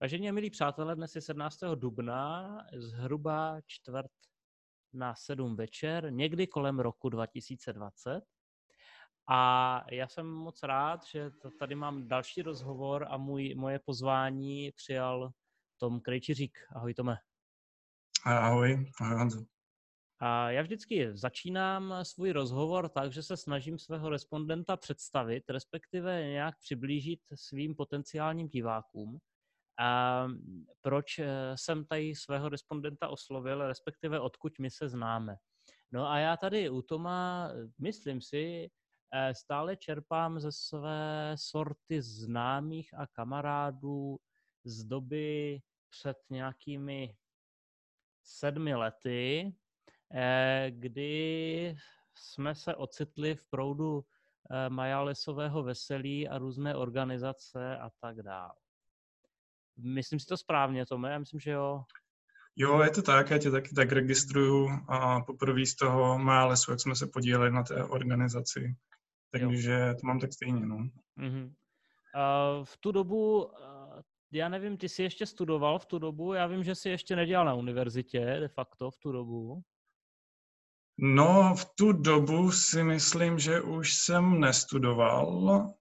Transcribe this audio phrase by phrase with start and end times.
[0.00, 1.58] Vážení milí přátelé, dnes je 17.
[1.74, 4.10] dubna, zhruba čtvrt
[4.92, 8.22] na sedm večer, někdy kolem roku 2020.
[9.28, 15.30] A já jsem moc rád, že tady mám další rozhovor a můj, moje pozvání přijal
[15.78, 16.58] Tom Krejčiřík.
[16.74, 17.16] Ahoj Tome.
[18.24, 19.44] Ahoj, ahoj Honzo.
[20.18, 26.58] A já vždycky začínám svůj rozhovor tak, že se snažím svého respondenta představit, respektive nějak
[26.58, 29.20] přiblížit svým potenciálním divákům.
[29.78, 30.26] A
[30.80, 35.36] proč eh, jsem tady svého respondenta oslovil, respektive odkud my se známe.
[35.92, 38.70] No a já tady u Toma, myslím si,
[39.14, 44.16] eh, stále čerpám ze své sorty známých a kamarádů
[44.64, 47.16] z doby před nějakými
[48.22, 49.54] sedmi lety,
[50.14, 51.76] eh, kdy
[52.14, 54.04] jsme se ocitli v proudu
[54.68, 58.65] Majalesového veselí a různé organizace a tak dále.
[59.76, 61.12] Myslím si to správně, Tome?
[61.12, 61.82] Já myslím, že jo.
[62.56, 66.70] Jo, je to tak, já tě taky tak registruju a poprvé z toho má lesu,
[66.70, 68.76] jak jsme se podíleli na té organizaci.
[69.32, 69.94] Takže jo.
[70.00, 70.76] to mám tak stejně, no.
[71.18, 71.44] Uh-huh.
[71.46, 73.52] Uh, v tu dobu, uh,
[74.32, 77.46] já nevím, ty jsi ještě studoval v tu dobu, já vím, že jsi ještě nedělal
[77.46, 79.62] na univerzitě de facto v tu dobu.
[80.98, 85.74] No, v tu dobu si myslím, že už jsem nestudoval,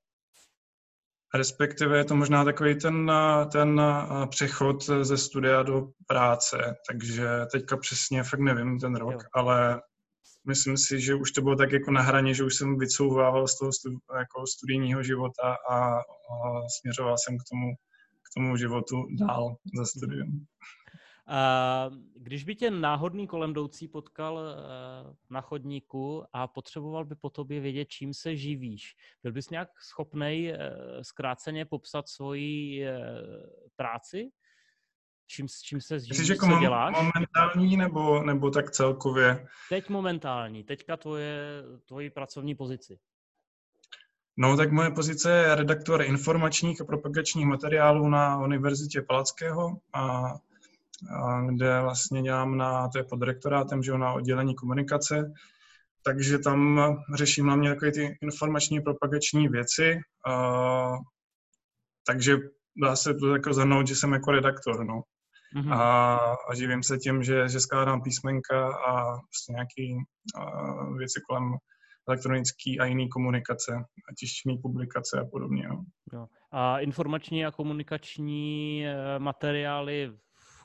[1.38, 3.12] respektive je to možná takový ten,
[3.52, 3.82] ten
[4.30, 9.20] přechod ze studia do práce, takže teďka přesně fakt nevím ten rok, jo.
[9.34, 9.82] ale
[10.48, 13.58] myslím si, že už to bylo tak jako na hraně, že už jsem vycouvával z
[13.58, 16.02] toho studi- jako studijního života a, a
[16.80, 17.76] směřoval jsem k tomu,
[18.24, 20.46] k tomu životu dál za studium.
[22.16, 27.60] Když by tě náhodný kolem jdoucí potkal eh, na chodníku a potřeboval by po tobě
[27.60, 30.58] vědět, čím se živíš, byl bys nějak schopný eh,
[31.02, 33.02] zkráceně popsat svoji eh,
[33.76, 34.32] práci?
[35.28, 36.96] Čím, čím se živíš, Myslíš, jako co děláš?
[36.96, 39.48] momentální nebo, nebo tak celkově?
[39.70, 43.00] Teď momentální, teďka tvoje, tvoji pracovní pozici.
[44.38, 50.34] No, tak moje pozice je redaktor informačních a propagačních materiálů na Univerzitě Palackého a
[51.50, 55.34] kde vlastně dělám na, to je pod rektorátem, že na oddělení komunikace,
[56.04, 56.80] takže tam
[57.16, 60.92] řeším hlavně takové ty informační propagační věci, a,
[62.08, 62.38] takže
[62.82, 65.02] dá se to jako zhrnout, že jsem jako redaktor, no.
[65.56, 65.74] Mm-hmm.
[65.74, 66.16] A,
[66.50, 70.04] a živím se tím, že, že skládám písmenka a vlastně nějaké
[70.98, 71.58] věci kolem
[72.08, 73.76] elektronické a jiné komunikace
[74.10, 75.68] a tištěné publikace a podobně.
[75.68, 75.84] No.
[76.14, 76.28] Jo.
[76.52, 80.12] A informační a komunikační eh, materiály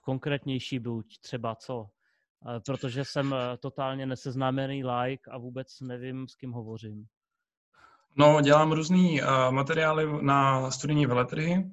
[0.00, 1.86] konkrétnější buď třeba co,
[2.56, 7.06] eh, protože jsem eh, totálně neseznámený like a vůbec nevím, s kým hovořím.
[8.16, 11.70] No, dělám různý uh, materiály na studijní veletrhy,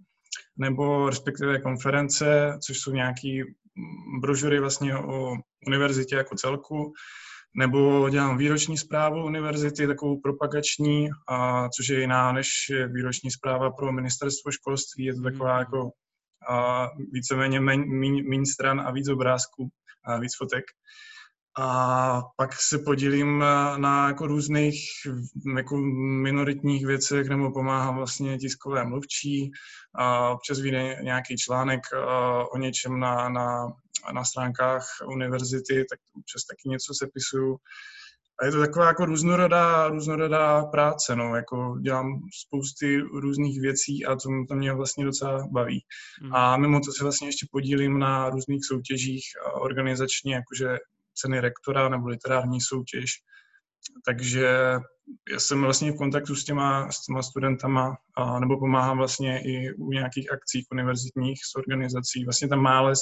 [0.57, 5.35] nebo respektive konference, což jsou nějaký mm, brožury vlastně o
[5.67, 6.93] univerzitě jako celku,
[7.57, 12.47] nebo dělám výroční zprávu univerzity, takovou propagační, a, což je jiná než
[12.93, 15.05] výroční zpráva pro ministerstvo školství.
[15.05, 15.59] Je to taková mm.
[15.59, 15.91] jako
[16.49, 19.69] a víceméně méně stran a víc obrázků
[20.05, 20.63] a víc fotek.
[21.59, 23.39] A pak se podílím
[23.77, 24.79] na jako různých
[25.57, 25.77] jako
[26.21, 29.51] minoritních věcech nebo pomáhám vlastně tiskové mluvčí.
[29.95, 31.79] A občas vyjde nějaký článek
[32.53, 33.67] o něčem na, na,
[34.13, 37.57] na stránkách univerzity, tak občas taky něco sepisuju.
[38.41, 44.15] A je to taková jako různorodá, různorodá práce, no, jako dělám spousty různých věcí a
[44.15, 45.79] to, to mě vlastně docela baví.
[46.23, 46.35] Mm.
[46.35, 50.77] A mimo to se vlastně ještě podílím na různých soutěžích organizačně, jakože
[51.13, 53.11] ceny rektora nebo literární soutěž.
[54.05, 54.47] Takže
[55.31, 59.73] já jsem vlastně v kontaktu s těma, s těma studentama, a, nebo pomáhám vlastně i
[59.73, 62.23] u nějakých akcí univerzitních s organizací.
[62.23, 62.99] Vlastně tam Máles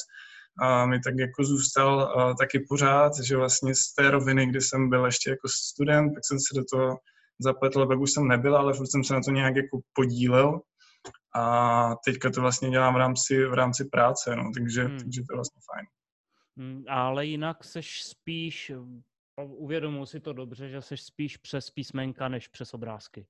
[0.62, 5.06] a mi tak jako zůstal taky pořád, že vlastně z té roviny, kdy jsem byl
[5.06, 6.98] ještě jako student, tak jsem se do toho
[7.40, 10.62] zapletl, pak už jsem nebyl, ale furt jsem se na to nějak jako podílel
[11.36, 15.00] a teďka to vlastně dělám v rámci, v rámci práce, no, takže, hmm.
[15.00, 15.85] takže to je vlastně fajn.
[16.58, 18.72] Hmm, ale jinak seš spíš,
[19.41, 23.26] uvědomuji si to dobře, že seš spíš přes písmenka než přes obrázky.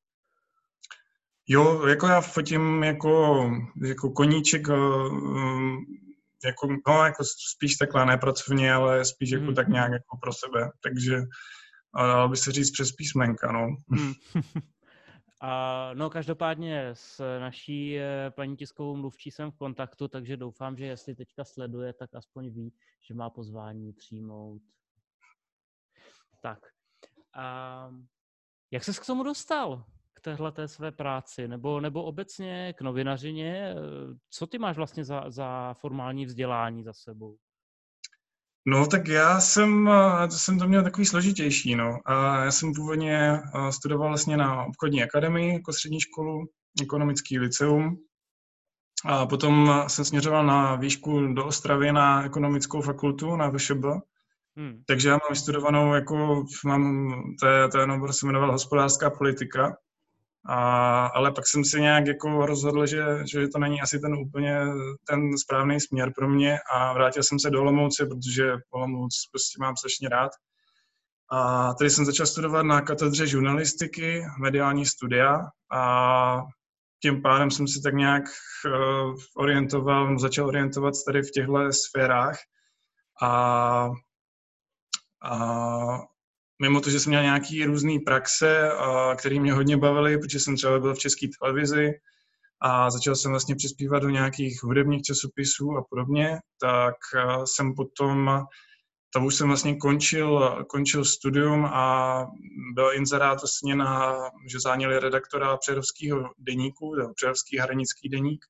[1.47, 3.43] Jo, jako já fotím jako,
[3.87, 4.67] jako koníček
[6.45, 7.23] jako, no, jako
[7.55, 9.55] spíš takhle nepracovně, ale spíš jako hmm.
[9.55, 10.69] tak nějak jako pro sebe.
[10.83, 11.21] Takže
[11.97, 13.67] dalo by se říct přes písmenka, no.
[13.89, 14.13] Hmm.
[15.41, 20.85] A, no každopádně s naší eh, paní tiskovou mluvčí jsem v kontaktu, takže doufám, že
[20.85, 22.73] jestli teďka sleduje, tak aspoň ví,
[23.07, 24.61] že má pozvání přijmout.
[26.41, 26.59] Tak.
[27.33, 27.89] A,
[28.71, 29.85] jak ses k tomu dostal?
[30.15, 33.75] K téhle té své práci, nebo, nebo obecně k novinařině.
[34.29, 37.37] Co ty máš vlastně za, za formální vzdělání za sebou?
[38.67, 39.89] No, tak já jsem,
[40.29, 41.99] to jsem to měl takový složitější, no.
[42.05, 46.45] A já jsem původně studoval vlastně na obchodní akademii jako střední školu,
[46.81, 47.97] ekonomický liceum.
[49.05, 53.85] A potom jsem směřoval na výšku do Ostravy na ekonomickou fakultu na VŠB.
[54.57, 54.83] Hmm.
[54.87, 57.09] Takže já mám vystudovanou, jako mám,
[57.39, 59.77] to je, to je se jmenoval hospodářská politika,
[60.47, 64.59] a, ale pak jsem si nějak jako rozhodl, že, že to není asi ten úplně
[65.07, 69.75] ten správný směr pro mě a vrátil jsem se do Olomouce, protože Olomouc prostě mám
[69.75, 70.31] strašně rád.
[71.31, 76.41] A tady jsem začal studovat na katedře žurnalistiky, mediální studia a
[77.01, 82.37] tím pádem jsem si tak nějak uh, orientoval, začal orientovat tady v těchto sférách
[83.21, 83.89] a,
[85.23, 85.39] a
[86.61, 88.71] mimo to, že jsem měl nějaký různé praxe,
[89.17, 91.91] které mě hodně bavily, protože jsem třeba byl v české televizi
[92.61, 96.95] a začal jsem vlastně přispívat do nějakých hudebních časopisů a podobně, tak
[97.45, 98.43] jsem potom,
[99.13, 102.27] to už jsem vlastně končil, končil studium a
[102.73, 104.15] byl inzerát vlastně na,
[104.51, 108.45] že záněli redaktora Přerovského deníku, Přerovský hranický deník,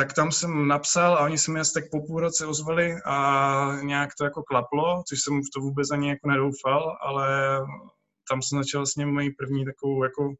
[0.00, 3.76] tak tam jsem napsal a oni se mi asi tak po půl roce ozvali a
[3.82, 7.58] nějak to jako klaplo, což jsem v to vůbec ani jako nedoufal, ale
[8.30, 10.34] tam jsem začal vlastně moji první takovou jako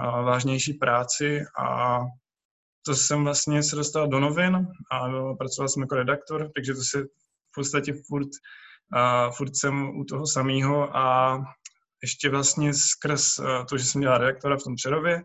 [0.00, 1.98] vážnější práci a
[2.86, 5.08] to jsem vlastně se dostal do novin a
[5.38, 7.02] pracoval jsem jako redaktor, takže to se
[7.50, 8.28] v podstatě furt,
[9.36, 11.38] furt jsem u toho samého a
[12.02, 15.22] ještě vlastně skrz to, že jsem dělal redaktora v tom Přerově,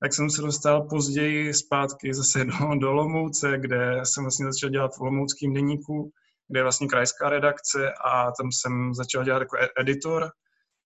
[0.00, 4.96] tak jsem se dostal později zpátky zase do, do Lomouce, kde jsem vlastně začal dělat
[4.96, 6.10] v Olomouckém deníku,
[6.48, 10.30] kde je vlastně krajská redakce a tam jsem začal dělat jako e-, editor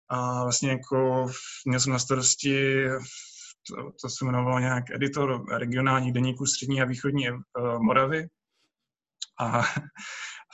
[0.08, 1.26] a vlastně jako
[1.66, 2.84] měl jsem na starosti
[3.68, 7.38] to, to se jmenovalo nějak editor regionálních deníků střední a východní uh,
[7.78, 8.28] Moravy.
[9.40, 9.62] A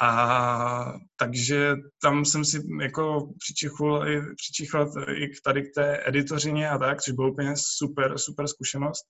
[0.01, 4.05] a takže tam jsem si jako přičichl,
[4.37, 9.05] přičichl i k tady k té editořině a tak, což bylo úplně super, super zkušenost.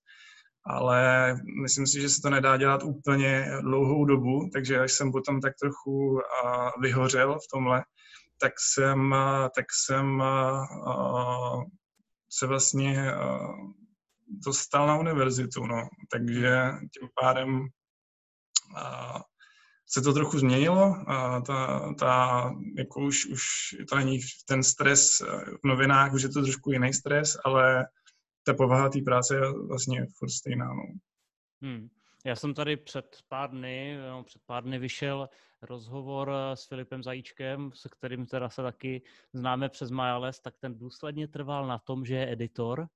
[0.67, 5.41] Ale myslím si, že se to nedá dělat úplně dlouhou dobu, takže až jsem potom
[5.41, 6.21] tak trochu
[6.81, 7.85] vyhořel v tomhle,
[8.41, 9.15] tak jsem,
[9.57, 10.23] tak jsem
[12.31, 13.13] se vlastně
[14.45, 15.89] dostal na univerzitu, no.
[16.11, 17.67] Takže tím pádem
[19.87, 20.97] se to trochu změnilo.
[21.07, 23.43] A ta, ta, jako už, už
[23.89, 25.21] to není ten stres
[25.63, 27.87] v novinách, už je to trošku jiný stres, ale
[28.47, 30.67] ta povaha té práce je vlastně furt stejná.
[30.67, 30.83] No.
[31.63, 31.89] Hmm.
[32.27, 35.29] Já jsem tady před pár dny, no, před pár dny vyšel
[35.63, 39.03] rozhovor s Filipem Zajíčkem, se kterým teda se taky
[39.33, 42.89] známe přes Miles, tak ten důsledně trval na tom, že je editor,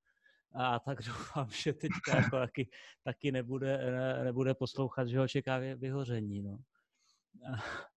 [0.55, 2.69] a tak doufám, že teďka jako taky,
[3.05, 6.43] taky nebude, ne, nebude poslouchat, že ho čeká vyhoření.
[6.43, 6.58] No.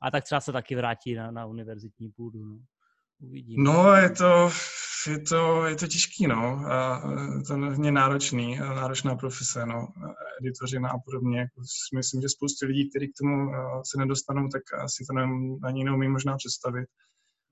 [0.01, 2.45] A tak třeba se taky vrátí na, na univerzitní půdu.
[2.45, 2.59] No.
[3.19, 3.63] Uvidíme.
[3.63, 4.49] No, je to,
[5.07, 6.71] je to, je to těžký, no.
[6.71, 7.01] A
[7.47, 9.87] to je náročný, náročná profese, no.
[10.41, 11.39] Editořina a podobně.
[11.39, 11.61] Jako
[11.95, 13.51] myslím, že spoustu lidí, kteří k tomu
[13.91, 15.13] se nedostanou, tak asi to
[15.63, 16.89] ani neumí možná představit.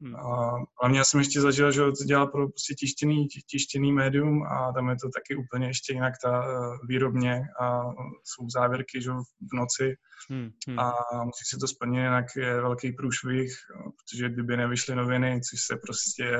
[0.01, 0.15] Hmm.
[0.15, 0.51] A
[0.81, 4.89] hlavně já jsem ještě zažil, že to dělá pro prostě tištěný, tištěný médium a tam
[4.89, 7.81] je to taky úplně ještě jinak ta eh, výrobně a
[8.23, 9.11] jsou závěrky že
[9.51, 9.95] v noci
[10.29, 10.49] hmm.
[10.67, 10.79] Hmm.
[10.79, 10.93] a
[11.23, 13.51] musí se to splnit, jinak je velký průšvih,
[13.97, 16.37] protože kdyby nevyšly noviny, což se prostě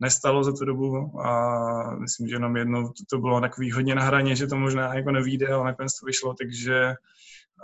[0.00, 4.02] nestalo za tu dobu a myslím, že jenom jednou to, to bylo takový hodně na
[4.02, 6.94] hraně, že to možná jako nevíde, ale nakonec to vyšlo, takže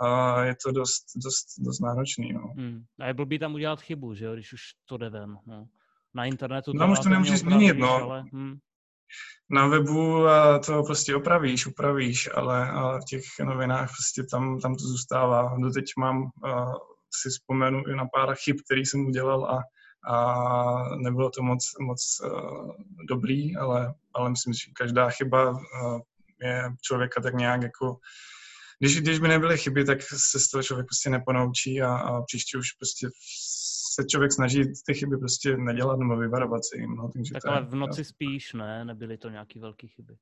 [0.01, 2.33] a je to dost, dost, dost náročný.
[2.33, 2.53] No.
[2.57, 2.83] Hmm.
[2.99, 5.37] A je blbý tam udělat chybu, že jo, když už to jde ven.
[5.47, 5.67] No.
[6.13, 7.93] Na internetu to No, už to nemůžeš změnit, no.
[7.93, 8.57] Ale, hm.
[9.49, 10.25] Na webu
[10.65, 15.57] to prostě opravíš, upravíš, ale, ale v těch novinách prostě tam, tam to zůstává.
[15.57, 16.73] Doteď mám, uh,
[17.21, 19.63] si vzpomenu i na pár chyb, který jsem udělal a,
[20.13, 22.71] a nebylo to moc, moc uh,
[23.09, 25.59] dobrý, ale, ale myslím, že každá chyba uh,
[26.41, 27.97] je člověka tak nějak jako
[28.81, 32.57] když, když by nebyly chyby, tak se z toho člověk prostě neponaučí a, a příště
[32.57, 33.09] už prostě
[33.93, 36.95] se člověk snaží ty chyby prostě nedělat nebo vyvarovat se jim.
[36.95, 38.85] No, takže tak ale v noci spíš, ne?
[38.85, 40.17] Nebyly to nějaké velké chyby?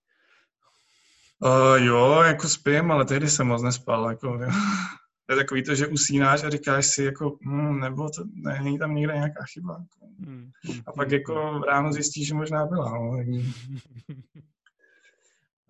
[1.44, 4.10] Uh, jo, jako spím, ale tehdy jsem moc nespal.
[4.10, 4.50] Jako, jo.
[5.30, 8.96] je takový to, že usínáš a říkáš si, jako, hm, nebo to, ne, není tam
[8.96, 9.74] někde nějaká chyba.
[9.74, 10.14] Jako.
[10.20, 10.52] Hmm.
[10.88, 12.90] A pak jako ráno zjistíš, že možná byla.
[12.90, 13.18] No,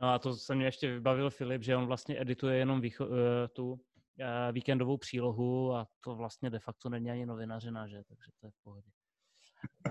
[0.02, 3.48] No a to se mě ještě vybavil Filip, že on vlastně edituje jenom výcho- eh,
[3.48, 3.80] tu
[4.20, 8.04] eh, víkendovou přílohu a to vlastně de facto není ani novinařina, že?
[8.08, 8.90] Takže to je v pohodě.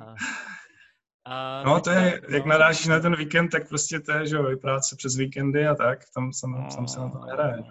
[0.00, 0.14] A,
[1.24, 2.36] A no to je, no.
[2.36, 5.74] jak narážíš na ten víkend, tak prostě to je, že jo, práce přes víkendy a
[5.74, 6.68] tak, tam, no.
[6.76, 7.64] tam se na to nehraje.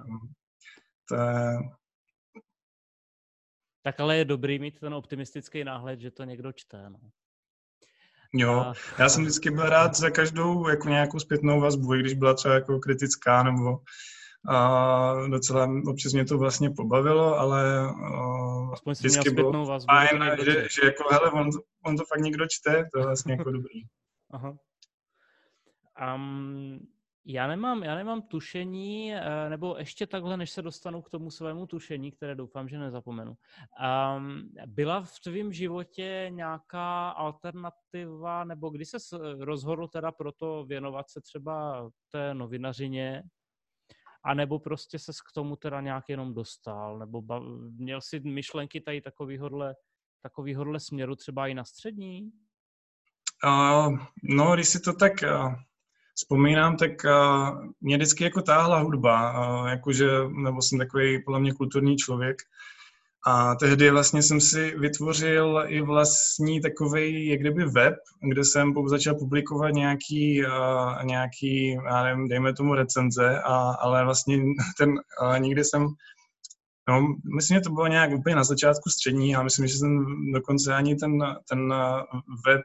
[1.09, 1.57] To je...
[3.83, 6.99] Tak ale je dobrý mít ten optimistický náhled, že to někdo čte, no.
[8.33, 12.33] Jo, já jsem vždycky byl rád za každou jako nějakou zpětnou vazbu, i když byla
[12.33, 13.79] třeba jako kritická nebo
[14.49, 20.53] a docela občas mě to vlastně pobavilo, ale uh, Aspoň vždycky bylo vazbu, fajn, že,
[20.53, 21.49] že, jako hele, on,
[21.85, 23.81] on to fakt někdo čte, to je vlastně jako dobrý.
[24.31, 24.57] Aha.
[26.15, 26.87] Um,
[27.29, 31.67] já nemám, já nemám tušení, eh, nebo ještě takhle, než se dostanu k tomu svému
[31.67, 33.37] tušení, které doufám, že nezapomenu.
[34.17, 38.97] Um, byla v tvém životě nějaká alternativa, nebo kdy se
[39.39, 43.23] rozhodl teda proto věnovat se třeba té novinařině,
[44.23, 47.21] a nebo prostě ses k tomu teda nějak jenom dostal, nebo
[47.77, 49.75] měl si myšlenky tady takovýhodle,
[50.21, 52.31] takovýhodle směru třeba i na střední?
[53.45, 55.55] Uh, no, když si to tak uh,
[56.17, 56.91] vzpomínám, tak
[57.81, 59.33] mě vždycky jako táhla hudba,
[59.69, 60.07] jakože,
[60.43, 62.37] nebo jsem takový podle mě kulturní člověk,
[63.27, 67.95] a tehdy vlastně jsem si vytvořil i vlastní takový, jak kdyby web,
[68.31, 70.43] kde jsem začal publikovat nějaký,
[71.03, 74.37] nějaký já nevím, dejme tomu recenze, a, ale vlastně
[74.77, 74.89] ten,
[75.21, 75.87] uh, nikdy jsem,
[76.89, 80.73] no, myslím, že to bylo nějak úplně na začátku střední a myslím, že jsem dokonce
[80.73, 81.19] ani ten,
[81.49, 81.73] ten
[82.45, 82.61] web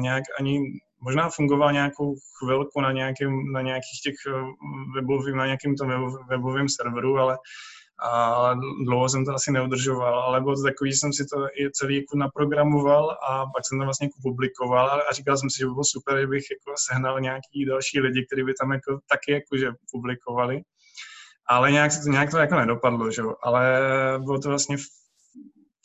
[0.00, 0.60] nějak ani
[1.00, 4.14] možná fungoval nějakou chvilku na, nějakým, na nějakých těch
[4.94, 5.88] webovým, na nějakým tom
[6.28, 7.38] webovém serveru, ale
[8.02, 11.70] a dlouho jsem to asi neudržoval, ale bylo to takový, že jsem si to i
[11.72, 15.66] celý jako naprogramoval a pak jsem to vlastně jako publikoval a říkal jsem si, že
[15.66, 19.68] by bylo super, kdybych jako sehnal nějaký další lidi, kteří by tam jako taky jakože
[19.92, 20.60] publikovali.
[21.50, 23.22] Ale nějak, to, nějak to jako nedopadlo, že.
[23.42, 23.80] Ale
[24.18, 24.76] bylo to vlastně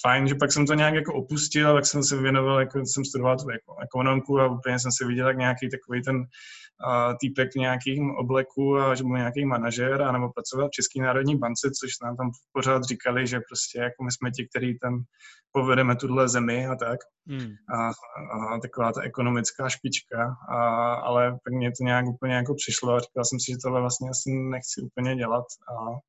[0.07, 3.37] fajn, že pak jsem to nějak jako opustil, tak jsem se věnoval, jako jsem studoval
[3.37, 7.59] tu jako ekonomku a úplně jsem si viděl jak nějaký takový ten uh, týpek v
[7.59, 11.91] nějakým obleku a že byl nějaký manažer a nebo pracoval v České národní bance, což
[12.03, 15.03] nám tam pořád říkali, že prostě jako my jsme ti, který tam
[15.51, 16.99] povedeme tuhle zemi a tak.
[17.27, 17.51] Hmm.
[17.75, 22.93] A, a, taková ta ekonomická špička, a, ale pak mě to nějak úplně jako přišlo
[22.93, 25.99] a říkal jsem si, že tohle vlastně asi nechci úplně dělat a,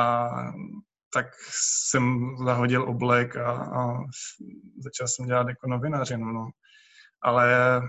[0.00, 0.30] a
[1.14, 3.98] tak jsem zahodil oblek a, a
[4.78, 6.50] začal jsem dělat jako novinářinu, no.
[7.22, 7.80] Ale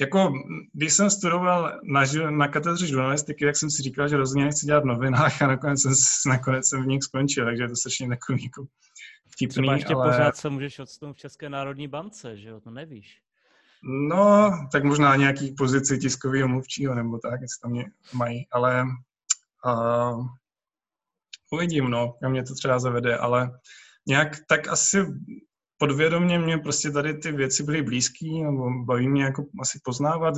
[0.00, 0.32] jako,
[0.72, 4.82] když jsem studoval na, na katedře žurnalistiky, tak jsem si říkal, že rozhodně nechci dělat
[4.82, 5.92] v novinách a nakonec jsem,
[6.26, 8.66] nakonec jsem v nich skončil, takže je to strašně takový jako
[9.30, 10.10] vtipný, Třeba ještě ale...
[10.10, 13.20] pořád se můžeš odstnout v České národní bance, že jo, to nevíš.
[13.82, 18.84] No, tak možná nějaký pozici tiskového mluvčího nebo tak, jestli tam mě mají, ale
[19.66, 20.26] uh,
[21.50, 23.50] uvidím, no, kam mě to třeba zavede, ale
[24.08, 25.04] nějak tak asi
[25.78, 30.34] podvědomě mě prostě tady ty věci byly blízký, nebo baví mě jako asi poznávat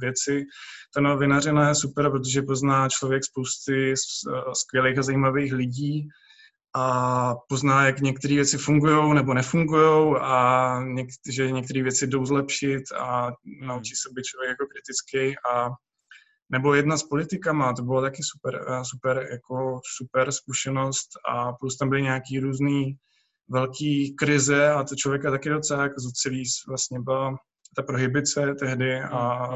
[0.00, 0.44] věci.
[0.94, 3.94] Ta novinařina je super, protože pozná člověk spousty
[4.52, 6.08] skvělých a zajímavých lidí
[6.76, 12.82] a pozná, jak některé věci fungují nebo nefungují a něk- že některé věci jdou zlepšit
[12.98, 13.30] a
[13.62, 15.68] naučí se být člověk jako kritický a
[16.50, 21.88] nebo jedna s politikama, to bylo taky super, super, jako super zkušenost a plus tam
[21.88, 22.96] byly nějaký různý
[23.48, 27.36] velký krize a to člověka taky docela jako zocelí vlastně byla
[27.76, 29.50] ta prohibice tehdy a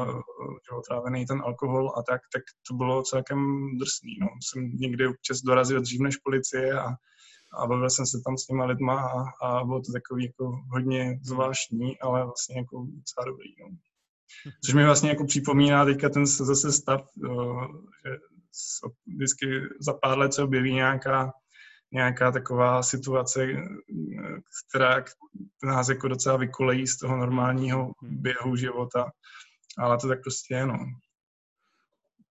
[0.71, 3.39] jo, trávený ten alkohol a tak, tak to bylo celkem
[3.79, 4.17] drsný.
[4.21, 4.27] No.
[4.47, 6.87] Jsem někdy občas dorazil dřív než policie a,
[7.59, 11.19] a bavil jsem se tam s těma lidma a, a bylo to takový jako hodně
[11.23, 13.49] zvláštní, ale vlastně jako docela dobrý.
[13.61, 13.77] No.
[14.65, 17.01] Což mi vlastně jako připomíná teďka ten zase stav,
[18.05, 18.17] že
[19.07, 19.45] vždycky
[19.79, 21.31] za pár let se objeví nějaká
[21.95, 23.47] nějaká taková situace,
[24.69, 25.03] která
[25.63, 28.21] nás jako docela vykolejí z toho normálního hmm.
[28.21, 29.11] běhu života.
[29.77, 30.77] Ale to tak prostě je, no.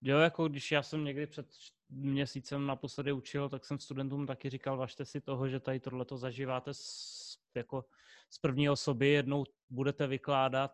[0.03, 1.47] Jo, jako když já jsem někdy před
[1.89, 6.75] měsícem naposledy učil, tak jsem studentům taky říkal, važte si toho, že tady tohleto zažíváte
[6.75, 7.85] z, jako
[8.31, 10.71] z první osoby, jednou budete vykládat,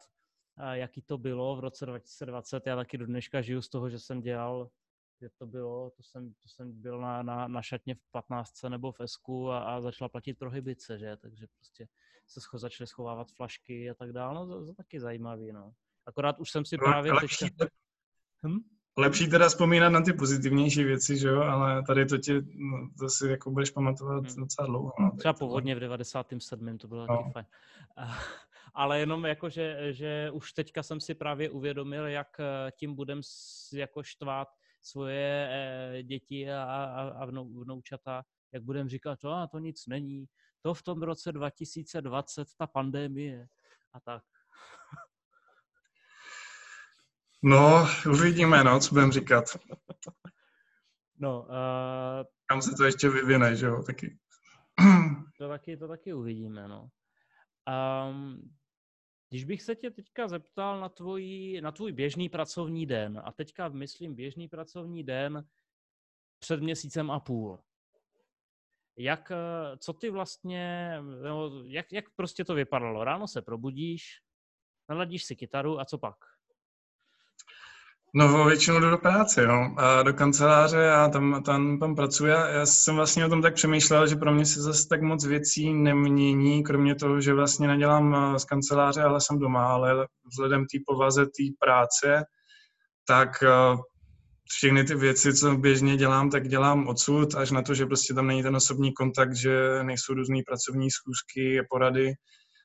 [0.73, 2.67] jaký to bylo v roce 2020.
[2.67, 4.71] Já taky do dneška žiju z toho, že jsem dělal
[5.21, 8.93] kde to bylo, to jsem, to jsem byl na, na, na šatně v 15 nebo
[8.93, 11.89] v Esku a, a začala platit prohibice, že, takže prostě
[12.27, 15.73] se scho, začaly schovávat flašky a tak dále, no to, to taky zajímavý, no.
[16.07, 17.67] Akorát už jsem si právě lepší, teďka...
[18.47, 18.59] hm?
[18.99, 23.09] lepší teda vzpomínat na ty pozitivnější věci, že jo, ale tady to ti, no, to
[23.09, 24.37] si jako budeš pamatovat hmm.
[24.37, 24.93] docela dlouho.
[25.01, 26.79] No, Třeba povodně v 97.
[26.79, 27.17] to bylo no.
[27.17, 27.47] taky fajn.
[28.75, 33.21] Ale jenom jako, že, že už teďka jsem si právě uvědomil, jak eh, tím budem
[33.73, 34.49] jako štvát
[34.83, 38.23] svoje eh, děti a, a, a vnou, vnoučata,
[38.53, 40.27] jak budeme říkat, to, a to nic není,
[40.63, 43.47] to v tom roce 2020, ta pandémie,
[43.93, 44.23] a tak.
[47.43, 49.45] No, uvidíme, no, co budeme říkat.
[51.19, 54.19] No, uh, Kam se to ještě vyvine, že jo, taky.
[55.39, 56.89] to taky, to taky uvidíme, no.
[58.11, 58.51] Um,
[59.31, 63.69] když bych se tě teďka zeptal na, tvůj, na tvůj běžný pracovní den, a teďka
[63.69, 65.49] myslím běžný pracovní den
[66.39, 67.59] před měsícem a půl.
[68.99, 70.95] Jak, eh, co ty vlastně,
[71.67, 73.05] jak, jak prostě to vypadalo?
[73.05, 74.23] Ráno se probudíš,
[74.89, 76.17] naladíš si kytaru a co pak?
[78.15, 82.31] No, většinou jdu do práce, jo, a do kanceláře a tam, tam, tam pracuji.
[82.31, 85.75] Já jsem vlastně o tom tak přemýšlel, že pro mě se zase tak moc věcí
[85.75, 90.79] nemění, kromě toho, že vlastně nedělám eh, z kanceláře, ale jsem doma, ale vzhledem té
[90.87, 92.25] povaze té práce,
[93.07, 93.77] tak eh,
[94.45, 98.27] všechny ty věci, co běžně dělám, tak dělám odsud, až na to, že prostě tam
[98.27, 102.13] není ten osobní kontakt, že nejsou různé pracovní schůzky, porady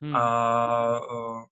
[0.02, 0.16] hmm.
[0.16, 1.46] a eh,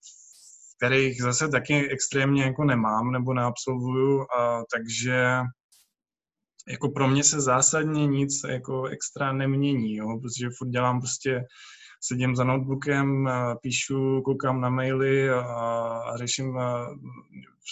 [0.83, 5.39] kterých zase taky extrémně jako nemám nebo neabsolvuju, a takže
[6.67, 11.41] jako pro mě se zásadně nic jako extra nemění, jo, protože furt dělám prostě,
[12.01, 13.29] sedím za notebookem,
[13.61, 16.87] píšu, koukám na maily a, a řeším a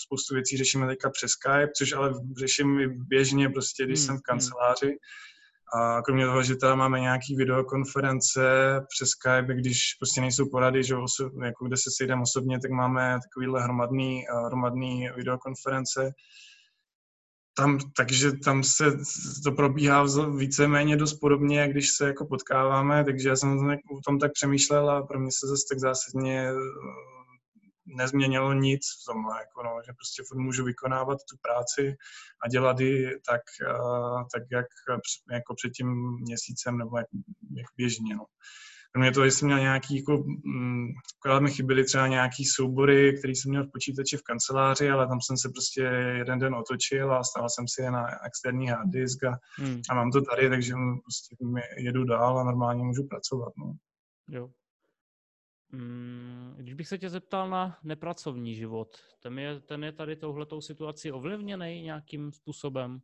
[0.06, 4.18] spoustu věcí řešíme teďka přes Skype, což ale řeším i běžně prostě, když hmm, jsem
[4.18, 4.40] v hmm.
[5.74, 8.42] A kromě toho, že tam máme nějaký videokonference
[8.96, 13.20] přes Skype, když prostě nejsou porady, že oso- jako kde se sejdeme osobně, tak máme
[13.24, 16.12] takovýhle hromadný, hromadný videokonference.
[17.58, 18.86] Tam, takže tam se
[19.44, 20.06] to probíhá
[20.38, 25.04] víceméně dost podobně, když se jako potkáváme, takže já jsem o tom tak přemýšlel a
[25.04, 26.52] pro mě se zase tak zásadně
[27.98, 31.96] nezměnilo nic v tom, jako no, že prostě furt můžu vykonávat tu práci
[32.46, 34.66] a dělat ji tak, uh, tak jak
[35.32, 37.08] jako před tím měsícem nebo jak,
[37.58, 38.16] jak běžně.
[38.16, 38.26] No.
[38.94, 40.88] Kromě toho, jsem měl nějaký, jako, mm,
[41.40, 45.38] mi chyběly třeba nějaký soubory, který jsem měl v počítači v kanceláři, ale tam jsem
[45.38, 45.82] se prostě
[46.18, 49.82] jeden den otočil a stál jsem si je na externí hard disk a, hmm.
[49.90, 51.36] a mám to tady, takže prostě
[51.78, 53.54] jedu dál a normálně můžu pracovat.
[53.58, 53.74] No.
[54.30, 54.50] Jo.
[55.72, 60.62] Mm, když bych se tě zeptal na nepracovní život, ten je, ten je tady touhletou
[60.62, 63.02] situací ovlivněný nějakým způsobem?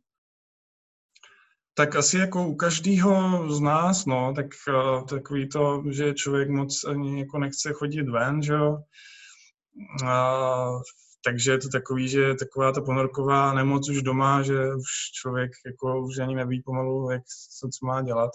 [1.74, 6.84] Tak asi jako u každého z nás, no, tak uh, takový to, že člověk moc
[6.84, 8.78] ani jako nechce chodit ven, že jo.
[11.24, 16.06] Takže je to takový, že taková ta ponorková nemoc už doma, že už člověk jako
[16.06, 17.22] už ani neví pomalu, jak
[17.58, 18.30] co, co má dělat.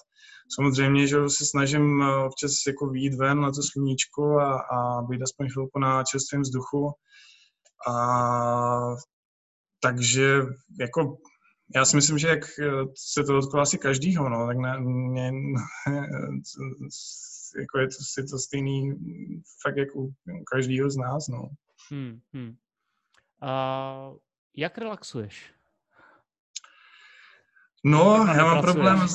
[0.55, 5.21] Samozřejmě, že se snažím eh, občas jako výjít ven na to sluníčko a, a být
[5.21, 6.91] aspoň chvilku na čerstvém vzduchu.
[7.87, 8.95] A,
[9.81, 10.41] takže
[10.79, 11.17] jako
[11.75, 15.31] já si myslím, že jak eh, se to dotklo asi každýho, no, tak ne, ne,
[17.59, 18.93] jako je to, je to stejný
[19.61, 20.13] fakt jako u
[20.51, 21.49] každého z nás, no.
[21.91, 22.55] Hmm, hmm.
[23.43, 24.11] A
[24.55, 25.53] jak relaxuješ?
[27.85, 29.07] No, já mám, problém,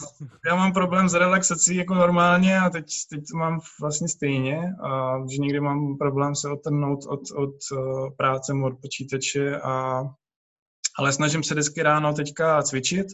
[0.47, 5.19] já mám problém s relaxací jako normálně a teď, teď to mám vlastně stejně, a,
[5.31, 10.03] že někdy mám problém se odtrhnout od, od uh, práce, od počítače, a,
[10.99, 13.07] ale snažím se vždycky ráno teďka cvičit,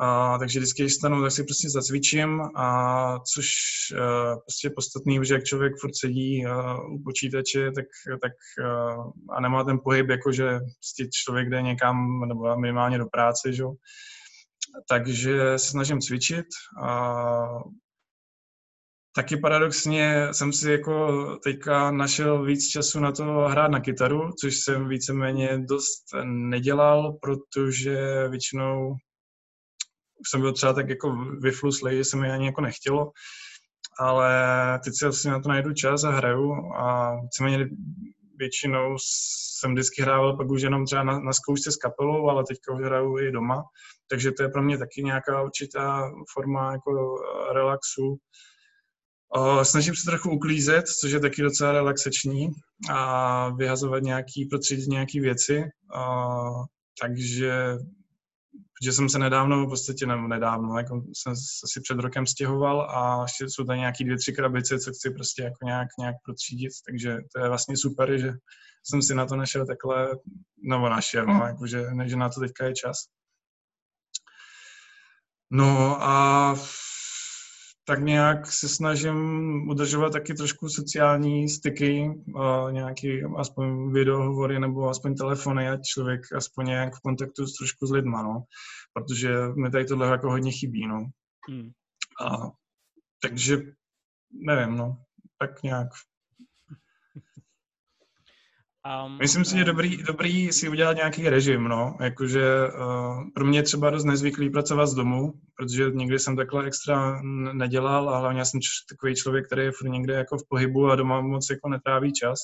[0.00, 3.46] a, takže vždycky, když stanu, tak si prostě zacvičím, a, což
[3.92, 7.86] uh, prostě je podstatný, že jak člověk furt sedí uh, u počítače tak,
[8.22, 13.06] tak, uh, a nemá ten pohyb, jako že prostě člověk jde někam nebo minimálně do
[13.06, 13.64] práce, že?
[14.88, 16.46] takže se snažím cvičit.
[16.82, 17.46] A
[19.14, 24.56] taky paradoxně jsem si jako teďka našel víc času na to hrát na kytaru, což
[24.56, 28.96] jsem víceméně dost nedělal, protože většinou
[30.26, 33.12] jsem byl třeba tak jako vyfluslej, že se mi ani jako nechtělo,
[34.00, 34.30] ale
[34.84, 37.68] teď si asi na to najdu čas a hraju a víceméně
[38.38, 38.96] většinou
[39.58, 42.84] jsem vždycky hrával pak už jenom třeba na, na zkoušce s kapelou, ale teďka už
[42.84, 43.62] hraju i doma,
[44.10, 48.16] takže to je pro mě taky nějaká určitá forma jako eh, relaxu.
[49.62, 52.48] Snažím se trochu uklízet, což je taky docela relaxační
[52.90, 55.64] a vyhazovat nějaký, prostředí nějaký věci.
[57.00, 57.76] Takže
[58.78, 61.32] protože jsem se nedávno, v podstatě nebo nedávno, jako jsem
[61.64, 65.42] asi před rokem stěhoval a ještě jsou tady nějaký dvě, tři krabice, co chci prostě
[65.42, 68.32] jako nějak, nějak protřídit, takže to je vlastně super, že
[68.90, 70.08] jsem si na to našel takhle,
[70.62, 72.96] nebo našel, no, jako, že, že na to teďka je čas.
[75.50, 76.54] No a
[77.88, 79.18] tak nějak se snažím
[79.68, 82.10] udržovat taky trošku sociální styky,
[82.70, 87.90] nějaký aspoň videohovory nebo aspoň telefony, ať člověk aspoň nějak v kontaktu s trošku s
[87.90, 88.42] lidma, no.
[88.92, 91.06] Protože mi tady tohle jako hodně chybí, no.
[91.48, 91.70] Hmm.
[92.20, 92.50] A,
[93.22, 93.58] takže
[94.32, 95.02] nevím, no,
[95.38, 95.88] tak nějak.
[98.86, 101.96] Um, Myslím si, že dobrý, dobrý si udělat nějaký režim, no.
[102.00, 106.64] Jakože uh, pro mě je třeba dost nezvyklý pracovat z domu, protože nikdy jsem takhle
[106.64, 110.96] extra nedělal a hlavně jsem takový člověk, který je furt někde jako v pohybu a
[110.96, 112.38] doma moc jako netráví čas.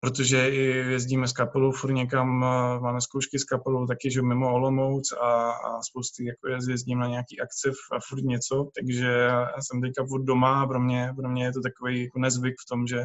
[0.00, 4.54] Protože i jezdíme s kapelou furt někam, uh, máme zkoušky s kapelou taky, že mimo
[4.54, 9.80] Olomouc a, a spousty jako jezdím na nějaký akce a furt něco, takže já jsem
[9.80, 12.86] teďka furt doma a pro mě, pro mě je to takový jako nezvyk v tom,
[12.86, 13.02] že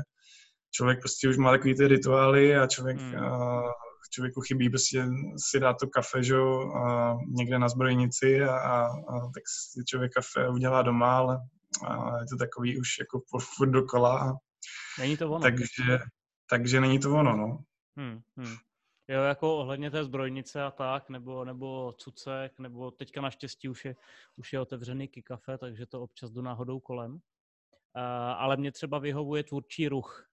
[0.75, 3.13] člověk prostě už má takový ty rituály a člověk, hmm.
[3.13, 3.71] uh,
[4.11, 5.05] člověku chybí prostě
[5.37, 10.11] si dát to kafe, že uh, někde na zbrojnici a, a, a tak si člověk
[10.13, 11.39] kafe udělá doma, ale
[11.87, 13.21] a je to takový už jako
[13.55, 14.37] furt dokola.
[14.99, 15.39] Není to ono.
[15.39, 15.99] Takže,
[16.49, 17.63] takže není to ono, no.
[17.97, 18.55] Hmm, hmm.
[19.07, 23.95] Jo, jako ohledně té zbrojnice a tak, nebo, nebo cucek, nebo teďka naštěstí už je,
[24.37, 27.11] už je otevřený kafe, takže to občas jdu náhodou kolem.
[27.13, 27.19] Uh,
[28.37, 30.32] ale mě třeba vyhovuje tvůrčí ruch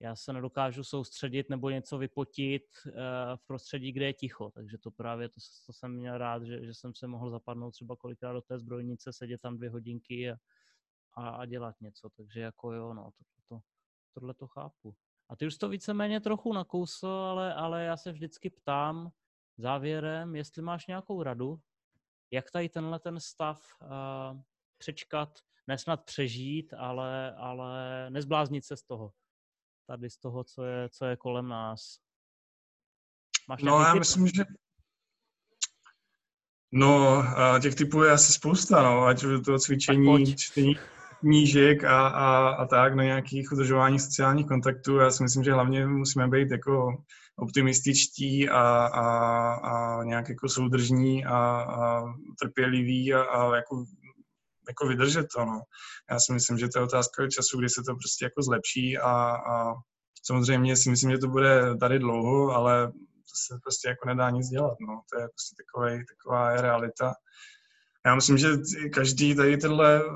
[0.00, 2.92] já se nedokážu soustředit nebo něco vypotit uh,
[3.36, 4.50] v prostředí, kde je ticho.
[4.50, 7.96] Takže to právě, to, to jsem měl rád, že, že jsem se mohl zapadnout třeba
[7.96, 10.36] kolikrát do té zbrojnice, sedět tam dvě hodinky a,
[11.16, 12.10] a, a dělat něco.
[12.16, 13.60] Takže jako jo, no, to, to,
[14.14, 14.94] tohle to chápu.
[15.28, 19.10] A ty už to víceméně trochu nakousl, ale, ale já se vždycky ptám
[19.58, 21.60] závěrem, jestli máš nějakou radu,
[22.30, 24.40] jak tady tenhle ten stav uh,
[24.78, 29.12] přečkat, nesnad přežít, ale, ale nezbláznit se z toho
[29.88, 31.98] tady z toho, co je, co je kolem nás.
[33.48, 33.98] Máš no já typ?
[33.98, 34.44] myslím, že
[36.72, 37.22] No,
[37.62, 40.74] těch typů je asi spousta, no, ať už to cvičení, čtení
[41.20, 44.96] knížek a, a, a tak, na nějakých udržování sociálních kontaktů.
[44.96, 47.02] Já si myslím, že hlavně musíme být jako
[47.36, 52.02] optimističtí a, a, a nějak jako soudržní a, a
[52.40, 53.84] trpěliví a, a jako
[54.68, 55.60] jako vydržet to, no.
[56.10, 59.12] Já si myslím, že to je otázka času, kdy se to prostě jako zlepší a,
[59.52, 59.74] a
[60.26, 62.86] samozřejmě si myslím, že to bude tady dlouho, ale
[63.28, 65.00] to se prostě jako nedá nic dělat, no.
[65.12, 67.14] To je prostě takový, taková je realita.
[68.06, 68.48] Já myslím, že
[68.92, 70.14] každý tady tyhle uh,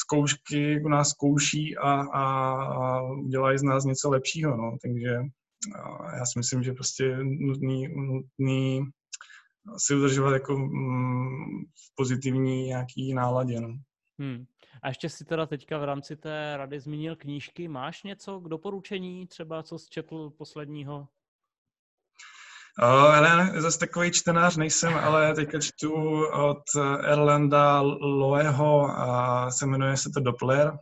[0.00, 2.24] zkoušky u nás zkouší a, a,
[2.62, 4.76] a udělají z nás něco lepšího, no.
[4.82, 5.18] Takže
[6.16, 8.84] já si myslím, že prostě nutný, nutný
[9.78, 13.60] si udržovat jako mm, v pozitivní nějaký náladě.
[13.60, 13.68] No.
[14.18, 14.44] Hmm.
[14.82, 17.68] A ještě si teda teďka v rámci té rady zmínil knížky.
[17.68, 21.08] Máš něco k doporučení, třeba co jsi četl posledního?
[22.78, 25.92] Ale zase takový čtenář nejsem, ale teďka čtu
[26.26, 26.62] od
[27.04, 30.72] Erlanda Loeho a se jmenuje se to Doppler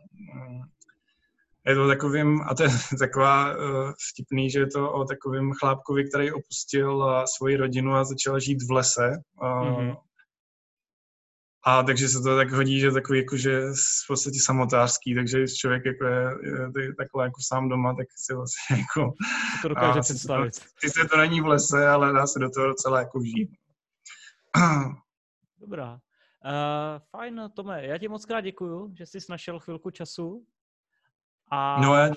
[1.67, 2.69] je to takovým, a to je
[2.99, 8.03] taková uh, vtipný, že je to o takovém chlápkovi, který opustil uh, svoji rodinu a
[8.03, 9.11] začal žít v lese.
[9.41, 9.97] Uh, mm-hmm.
[11.65, 13.61] A takže se to tak hodí, že takový jakože
[14.03, 18.07] v podstatě samotářský, takže když člověk jako je, je, je takhle jako sám doma, tak
[18.15, 19.13] si vlastně jako...
[19.61, 20.53] To dokáže a, představit.
[20.81, 23.49] Ty se to není v lese, ale dá se do toho docela jako vžít.
[25.57, 25.93] Dobrá.
[25.93, 30.45] Uh, fajn, Tome, já ti moc krát děkuju, že jsi našel chvilku času
[31.51, 32.11] a no, já,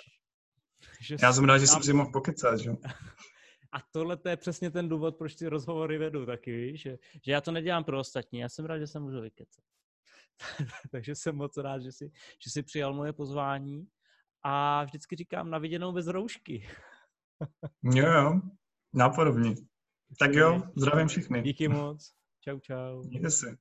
[1.01, 2.71] že já jsem rád, že jsem si mohl pokecat, že?
[3.73, 6.81] A tohle to je přesně ten důvod, proč ty rozhovory vedu taky, víš?
[6.83, 9.65] Že, že já to nedělám pro ostatní, já jsem rád, že se můžu vykecat.
[10.91, 12.11] Takže jsem moc rád, že jsi,
[12.45, 13.87] že jsi přijal moje pozvání
[14.43, 16.69] a vždycky říkám na viděnou bez roušky.
[17.83, 18.41] jo, jo,
[18.93, 19.55] nápodobně.
[20.19, 21.43] Tak jo, zdravím všechny.
[21.43, 22.15] Díky moc.
[22.41, 23.03] Čau, čau.
[23.03, 23.57] Mějte se.